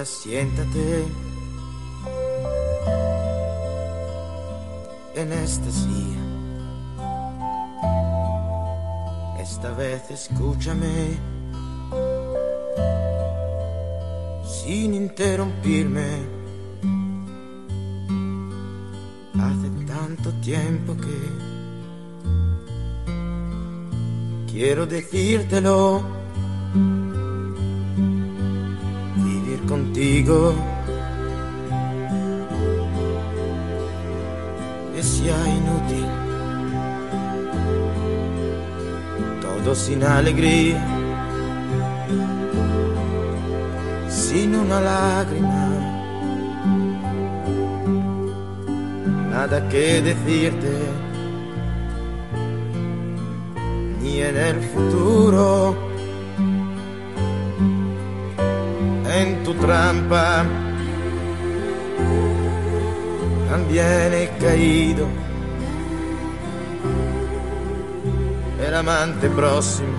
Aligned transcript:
Ahora 0.00 0.10
siéntate 0.10 1.04
en 5.14 5.30
esta 5.30 5.70
silla. 5.70 6.22
Esta 9.42 9.72
vez 9.72 10.10
escúchame 10.10 11.18
sin 14.42 14.94
interrumpirme. 14.94 16.08
Hace 19.34 19.68
tanto 19.86 20.32
tiempo 20.40 20.96
que 20.96 21.18
quiero 24.50 24.86
decírtelo. 24.86 26.19
Contigo 30.20 30.54
es 34.96 35.22
ya 35.24 35.48
inútil. 35.48 36.06
Todo 39.40 39.74
sin 39.74 40.02
alegría, 40.02 40.82
sin 44.08 44.54
una 44.54 44.80
lágrima. 44.80 45.68
Nada 49.30 49.68
que 49.68 50.02
decirte, 50.02 50.72
ni 54.02 54.20
en 54.20 54.36
el 54.36 54.60
futuro. 54.60 55.89
En 59.20 59.42
tu 59.44 59.52
trampa 59.52 60.46
también 63.50 64.30
caído. 64.40 65.06
El 68.66 68.74
amante 68.74 69.28
próximo 69.28 69.98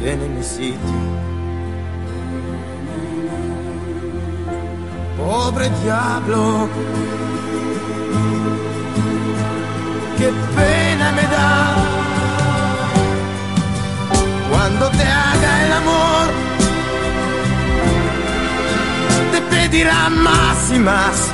tiene 0.00 0.28
mi 0.28 0.42
sitio. 0.42 1.00
Pobre 5.16 5.70
diablo, 5.84 6.68
qué 10.18 10.32
pena 10.56 11.12
me 11.12 11.22
da 11.22 11.85
cuando 14.78 14.98
te 14.98 15.04
haga 15.04 15.66
el 15.66 15.72
amor. 15.72 16.26
Te 19.32 19.40
pedirá 19.42 20.08
más 20.10 20.70
y 20.74 20.78
más. 20.78 21.30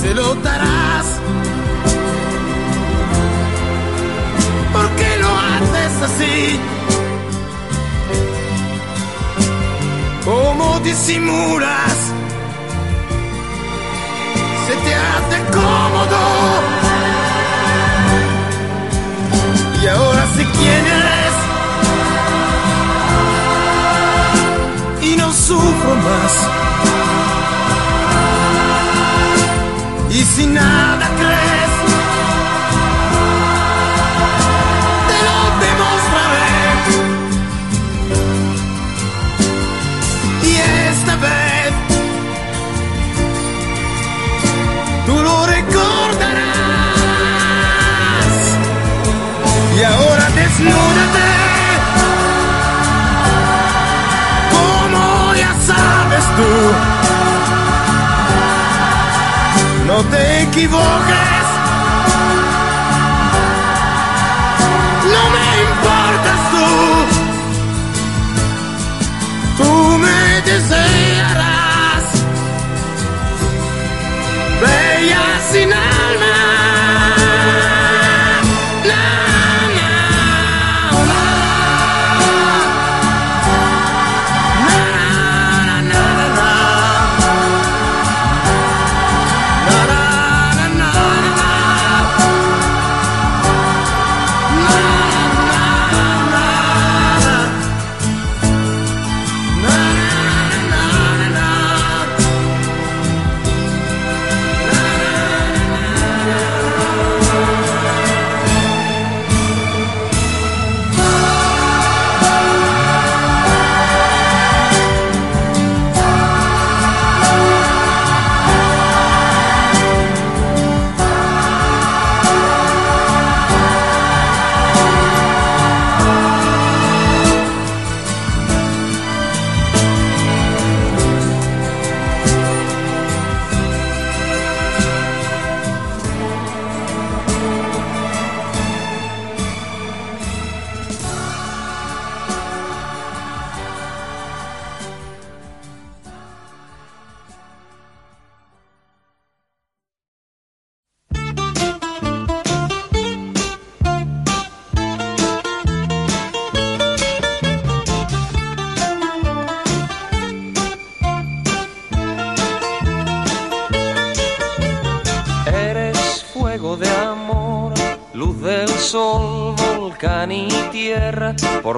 Se 0.00 0.14
lo 0.14 0.34
darás. 0.36 1.06
¿Por 4.72 4.88
qué 4.90 5.16
lo 5.18 5.28
haces 5.28 6.02
así? 6.02 6.60
¿Cómo 10.24 10.80
disimulas? 10.80 11.96
Se 14.66 14.74
te 14.74 14.94
hace 14.94 15.50
cómodo. 15.52 16.89
Sé 20.40 20.46
quién 20.58 20.86
eres. 21.00 21.34
Y 25.02 25.16
no 25.16 25.32
sufro 25.32 25.94
más. 26.06 26.34
Y 30.10 30.24
si 30.24 30.46
nada 30.46 31.06
crees, 31.18 31.59
desnúdate. 50.60 51.30
Como 54.52 55.34
ya 55.34 55.52
sabes 55.66 56.24
tú. 56.36 56.52
No 59.86 59.96
te 60.04 60.42
equivoques. 60.42 61.46
No 65.14 65.22
me 65.34 65.46
importas 65.68 66.40
tú. 66.52 66.68
Tú 69.58 69.72
me 69.98 70.20
desearás. 70.42 72.04
Bella 74.60 75.24
sin 75.50 75.72
alma. 75.72 75.99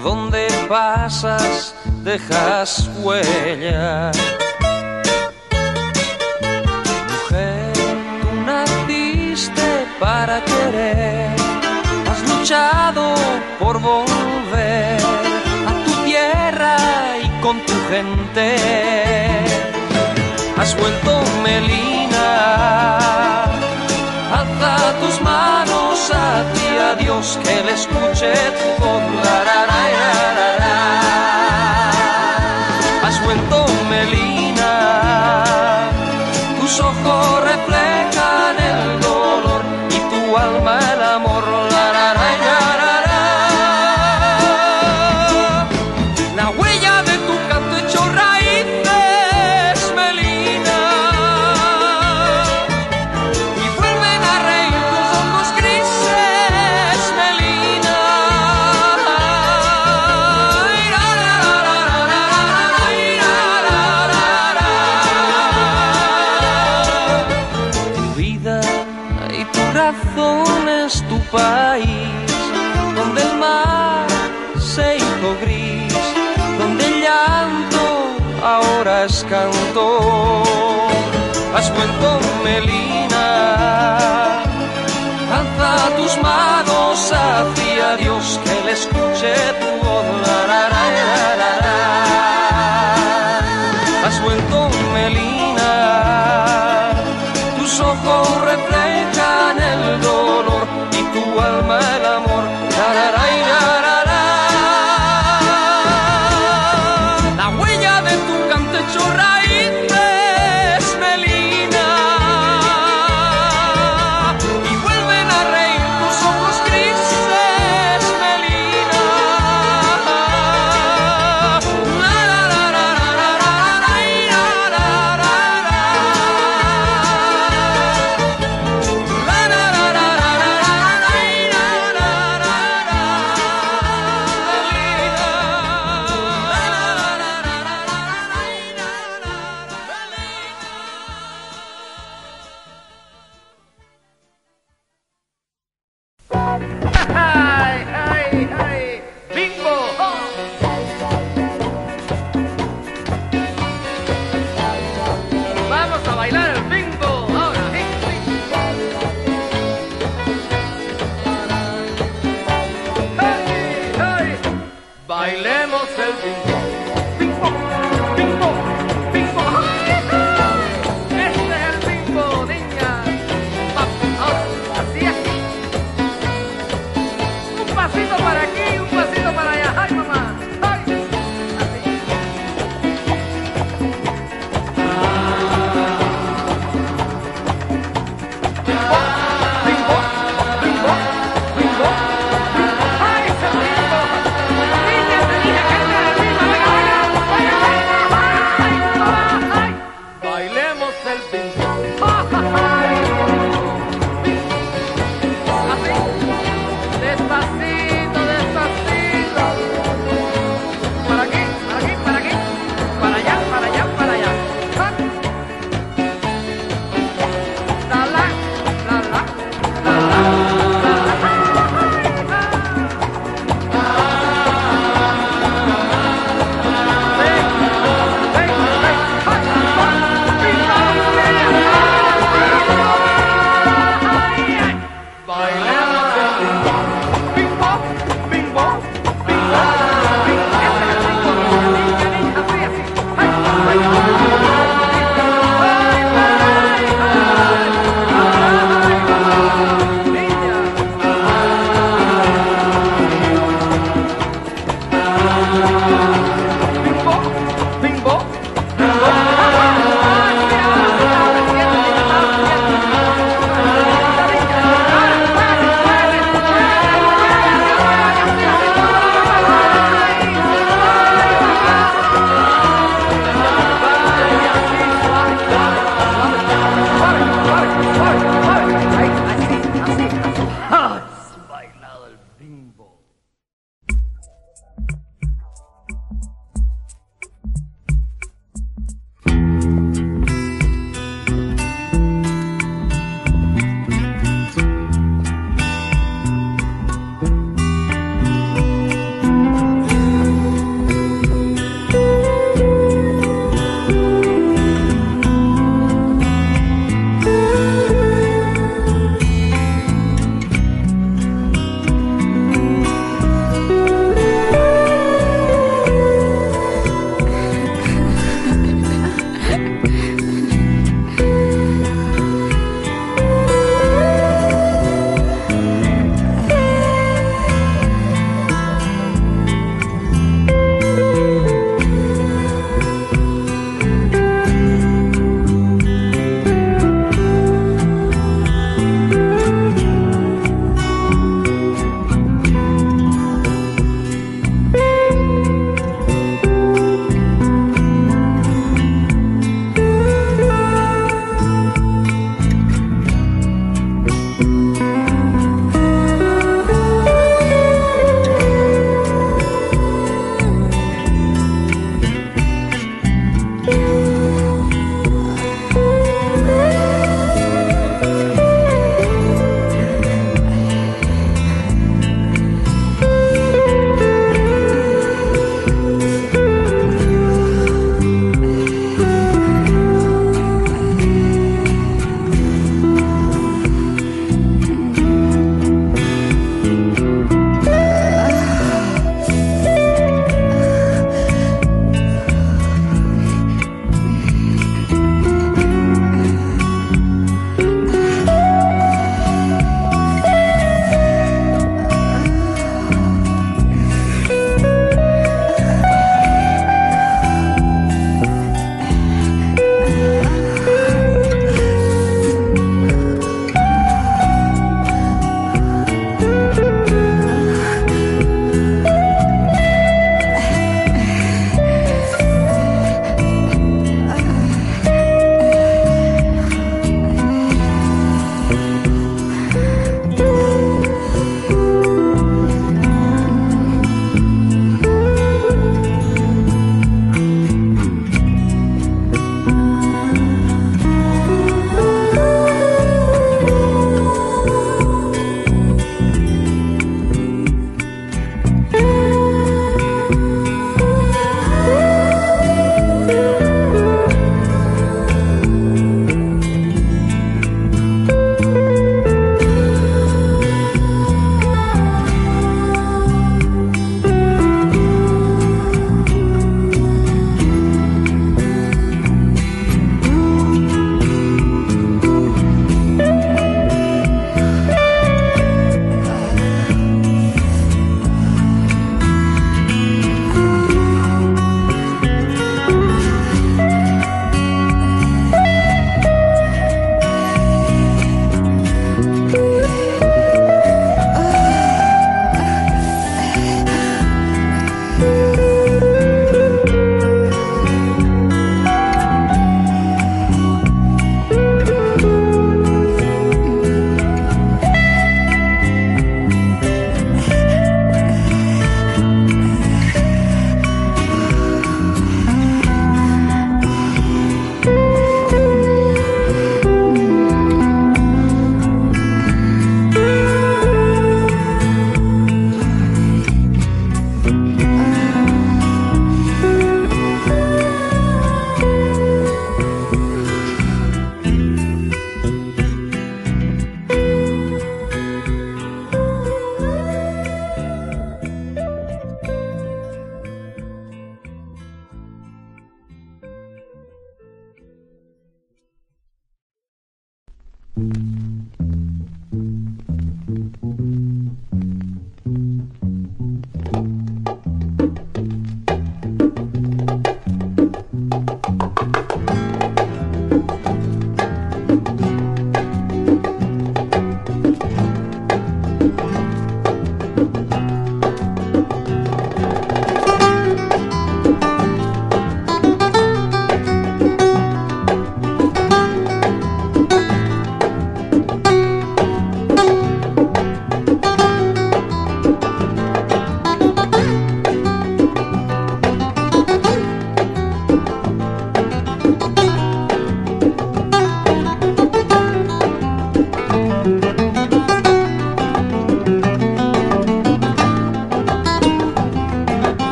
Donde 0.00 0.46
pasas 0.68 1.74
dejas 2.04 2.88
huella. 3.02 4.12
Mujer, 7.10 7.72
tú 8.20 8.28
naciste 8.46 9.86
para 9.98 10.44
querer, 10.44 11.34
has 12.10 12.28
luchado 12.28 13.14
por 13.58 13.80
volver 13.80 15.00
a 15.66 15.84
tu 15.84 15.92
tierra 16.04 16.76
y 17.22 17.28
con 17.40 17.60
tu 17.66 17.74
gente 17.90 18.56
has 20.56 20.76
vuelto 20.76 21.22
Melina. 21.42 22.98
Alza 24.32 24.94
tus 25.00 25.20
manos 25.22 25.67
a 26.10 26.44
ti, 26.54 26.68
a 26.78 26.94
Dios, 26.94 27.38
que 27.42 27.62
le 27.64 27.72
escuche 27.72 28.32
tu 28.58 28.82
voz. 28.82 30.47
las 79.08 79.24
cantó. 79.24 80.42
Has 81.54 81.72
vuelto 81.74 82.20
melina, 82.44 83.26
alza 85.38 85.96
tus 85.96 86.16
manos 86.22 87.12
hacia 87.12 87.96
Dios 87.96 88.40
que 88.44 88.64
le 88.66 88.72
escuche 88.72 89.34
tu 89.60 89.86
voz. 89.86 89.98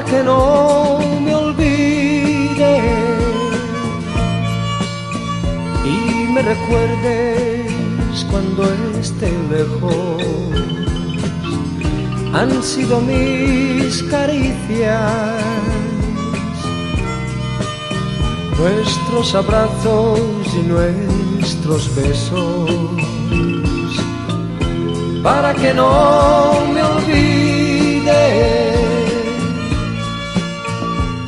para 0.00 0.12
que 0.12 0.22
no 0.22 0.98
me 1.20 1.34
olvides 1.34 2.58
y 5.84 6.32
me 6.32 6.42
recuerdes 6.42 8.26
cuando 8.30 8.64
esté 8.98 9.30
lejos. 9.50 10.22
Han 12.32 12.62
sido 12.62 13.00
mis 13.00 14.02
caricias, 14.04 15.42
nuestros 18.58 19.34
abrazos 19.34 20.20
y 20.54 20.62
nuestros 20.62 21.94
besos, 21.94 22.70
para 25.22 25.52
que 25.54 25.74
no 25.74 26.52
me 26.72 26.82
olvides 26.82 26.99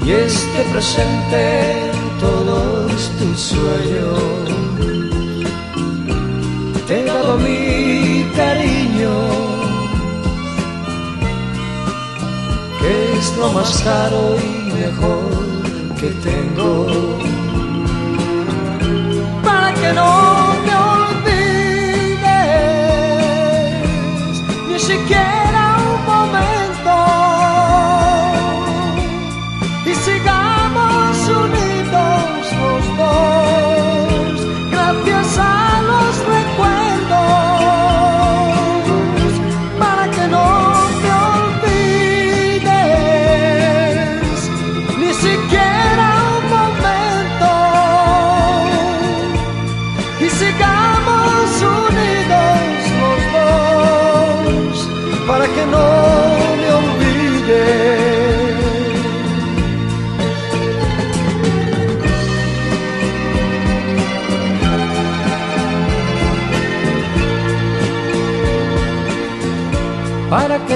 y 0.05 0.11
este 0.13 0.63
presente 0.73 1.91
en 1.91 2.19
todos 2.19 3.11
tus 3.19 3.41
sueños. 3.41 4.21
Te 6.87 7.01
he 7.01 7.05
dado 7.05 7.39
mi 7.39 8.25
cariño, 8.35 9.13
que 12.81 13.19
es 13.19 13.37
lo 13.37 13.53
más 13.53 13.83
caro 13.83 14.37
y 14.37 14.73
mejor 14.73 15.95
que 16.01 16.11
tengo. 16.29 16.92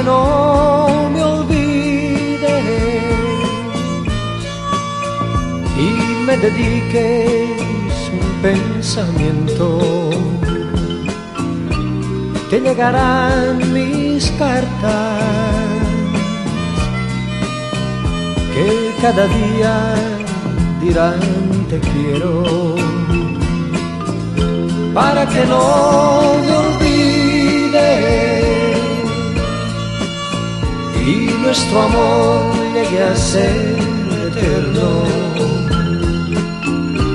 no 0.07 1.11
me 1.13 1.23
olvides 1.23 2.65
y 5.87 5.89
me 6.27 6.37
dediques 6.37 7.91
un 8.19 8.43
pensamiento. 8.43 9.67
Te 12.51 12.61
llegarán 12.61 13.73
mis 13.73 14.31
cartas 14.43 15.23
que 18.55 18.95
cada 19.03 19.25
día 19.41 19.75
dirán 20.81 21.21
te 21.69 21.79
quiero 21.81 22.77
para 24.95 25.27
que 25.27 25.45
no 25.47 26.86
nuestro 31.47 31.83
amor 31.83 32.55
llegue 32.75 33.03
a 33.05 33.15
ser 33.15 33.79
eterno. 34.29 34.89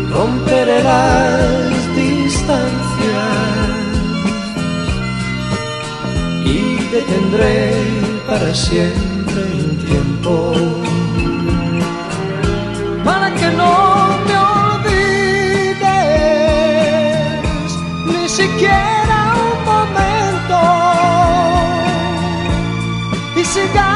Romperé 0.09 0.79
las 0.83 1.95
distancias 1.95 3.29
y 6.45 6.57
detendré 6.95 7.57
para 8.25 8.49
siempre 8.53 9.41
el 9.59 9.69
tiempo. 9.89 10.33
Para 13.03 13.27
que 13.37 13.49
no 13.61 13.73
me 14.27 14.35
olvides, 14.55 15.81
ni 18.11 18.25
siquiera 18.29 19.17
un 19.49 19.57
momento. 19.71 20.59
Y 23.35 23.43
siga 23.43 23.90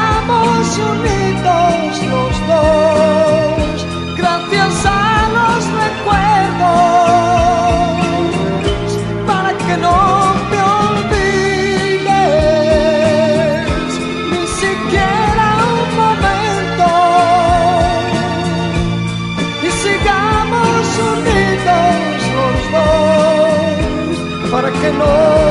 unidos 0.78 2.02
los 2.10 2.34
dos, 2.46 3.76
gracias 4.16 4.74
a 4.84 5.28
los 5.36 5.60
recuerdos, 5.84 6.76
para 9.26 9.50
que 9.58 9.74
no 9.78 9.98
te 10.50 10.58
olvides, 10.86 12.10
ni 14.32 14.44
siquiera 14.62 15.46
un 15.78 15.88
momento, 16.02 16.88
y 19.62 19.64
sigamos 19.84 20.84
unidos 21.14 22.18
los 22.36 22.58
dos, 22.72 24.50
para 24.50 24.68
que 24.70 24.88
no 24.92 25.45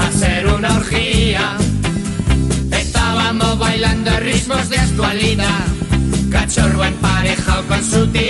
A 0.00 0.12
ser 0.12 0.46
una 0.46 0.76
orgía. 0.76 1.56
Estábamos 2.72 3.58
bailando 3.58 4.10
ritmos 4.20 4.68
de 4.68 4.78
actualidad, 4.78 5.66
cachorro 6.30 6.84
emparejado 6.84 7.62
con 7.68 7.84
su 7.84 8.06
tío. 8.08 8.29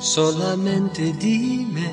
Solamente 0.00 1.12
dime 1.12 1.92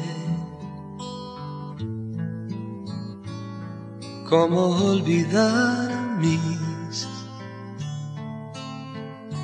cómo 4.29 4.67
olvidar 4.91 6.17
mis 6.19 7.07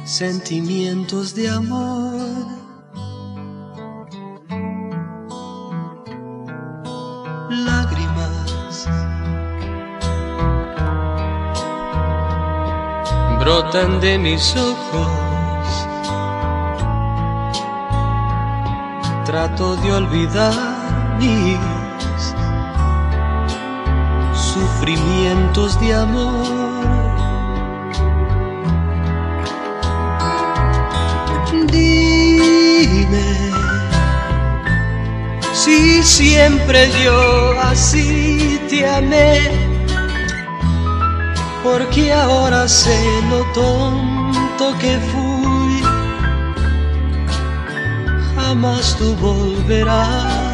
sentimientos 0.06 1.34
de 1.34 1.50
amor. 1.50 2.61
Brotan 13.72 14.00
de 14.00 14.18
mis 14.18 14.56
ojos. 14.56 15.08
Trato 19.26 19.76
de 19.78 19.94
olvidar 19.94 20.54
mis 21.20 21.58
sufrimientos 24.36 25.80
de 25.80 25.94
amor. 25.94 26.46
Dime 31.72 33.30
si 35.54 36.04
siempre 36.04 36.90
yo 37.04 37.60
así 37.62 38.60
te 38.70 38.88
amé 38.88 39.61
porque 41.64 42.12
ahora 42.12 42.68
sé 42.68 42.98
lo 43.30 43.44
tonto 43.54 44.78
que 44.80 44.98
fui. 45.12 45.82
Jamás 48.36 48.96
tú 48.98 49.16
volverás. 49.16 50.51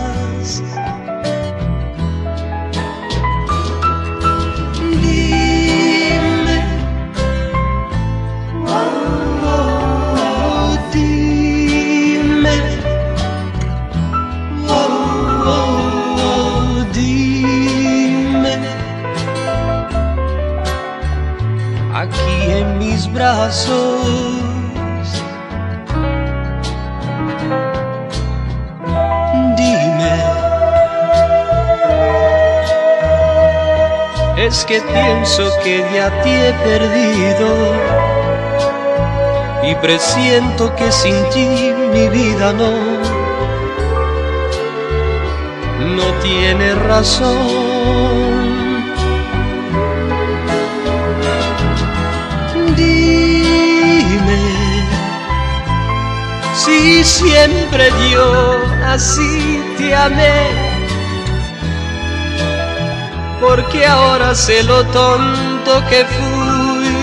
Brazos. 23.18 24.05
Dime, 29.57 30.15
es 34.38 34.63
que 34.65 34.82
pienso 34.82 35.49
que 35.63 35.84
ya 35.95 36.09
te 36.22 36.49
he 36.49 36.53
perdido 36.53 37.49
y 39.63 39.76
presiento 39.76 40.76
que 40.76 40.91
sin 40.91 41.18
ti 41.32 41.74
mi 41.93 42.07
vida 42.09 42.53
no, 42.53 42.72
no 45.95 46.07
tiene 46.22 46.76
razón. 46.76 48.37
Si 56.68 57.03
siempre 57.03 57.89
yo 58.11 58.61
así 58.86 59.63
te 59.78 59.95
amé, 59.95 60.39
porque 63.39 63.86
ahora 63.86 64.36
sé 64.36 64.63
lo 64.63 64.84
tonto 64.88 65.72
que 65.89 66.03
fui, 66.15 66.95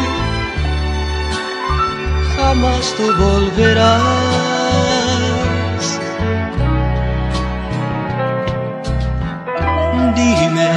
jamás 2.36 2.94
tú 2.96 3.06
volverás. 3.24 3.94
Dime. 10.14 10.70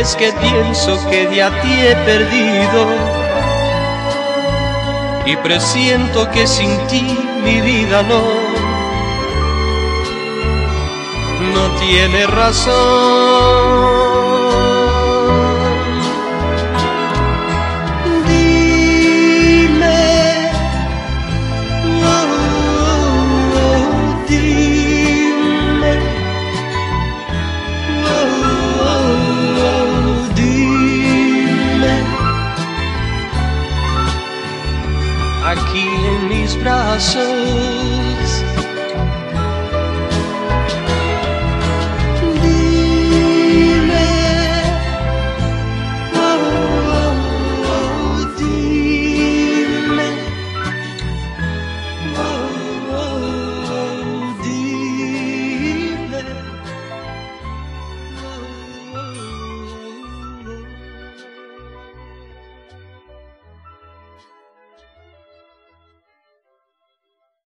es 0.00 0.16
que 0.16 0.32
pienso 0.32 0.92
que 1.08 1.34
ya 1.34 1.50
te 1.62 1.92
he 1.92 1.96
perdido 2.04 3.13
y 5.26 5.36
presiento 5.36 6.30
que 6.30 6.46
sin 6.46 6.86
ti 6.86 7.02
mi 7.42 7.60
vida 7.60 8.02
no 8.02 8.22
no 11.54 11.70
tiene 11.78 12.26
razón. 12.26 14.03
Aquí 36.94 37.18
en 37.18 37.24
mis 37.44 37.54
brazos 37.54 37.63